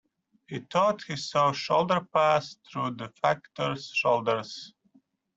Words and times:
He 0.47 0.57
thought 0.61 1.03
he 1.03 1.15
saw 1.15 1.51
a 1.51 1.53
shudder 1.53 2.01
pass 2.11 2.55
through 2.67 2.95
the 2.95 3.09
Factor's 3.21 3.87
shoulders. 3.91 4.73